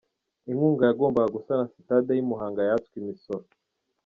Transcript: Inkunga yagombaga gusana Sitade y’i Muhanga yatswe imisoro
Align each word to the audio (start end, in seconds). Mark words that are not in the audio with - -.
Inkunga 0.49 0.83
yagombaga 0.85 1.33
gusana 1.37 1.63
Sitade 1.71 2.09
y’i 2.13 2.25
Muhanga 2.29 2.61
yatswe 2.69 2.95
imisoro 3.01 3.45